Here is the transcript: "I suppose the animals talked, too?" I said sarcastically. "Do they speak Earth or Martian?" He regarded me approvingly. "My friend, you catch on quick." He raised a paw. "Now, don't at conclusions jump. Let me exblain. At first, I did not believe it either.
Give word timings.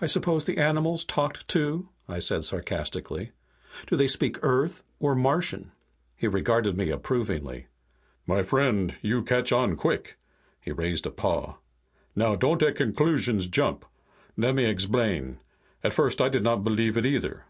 "I 0.00 0.06
suppose 0.06 0.44
the 0.44 0.58
animals 0.58 1.04
talked, 1.04 1.48
too?" 1.48 1.88
I 2.08 2.20
said 2.20 2.44
sarcastically. 2.44 3.32
"Do 3.88 3.96
they 3.96 4.06
speak 4.06 4.38
Earth 4.44 4.84
or 5.00 5.16
Martian?" 5.16 5.72
He 6.14 6.28
regarded 6.28 6.76
me 6.76 6.90
approvingly. 6.90 7.66
"My 8.28 8.44
friend, 8.44 8.94
you 9.02 9.24
catch 9.24 9.50
on 9.50 9.74
quick." 9.74 10.18
He 10.60 10.70
raised 10.70 11.04
a 11.04 11.10
paw. 11.10 11.56
"Now, 12.14 12.36
don't 12.36 12.62
at 12.62 12.76
conclusions 12.76 13.48
jump. 13.48 13.84
Let 14.36 14.54
me 14.54 14.66
exblain. 14.72 15.38
At 15.82 15.94
first, 15.94 16.20
I 16.20 16.28
did 16.28 16.44
not 16.44 16.62
believe 16.62 16.96
it 16.96 17.04
either. 17.04 17.44